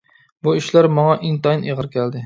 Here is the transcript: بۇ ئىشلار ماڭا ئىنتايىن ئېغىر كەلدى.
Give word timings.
بۇ 0.47 0.53
ئىشلار 0.61 0.89
ماڭا 1.01 1.15
ئىنتايىن 1.29 1.67
ئېغىر 1.69 1.93
كەلدى. 1.99 2.19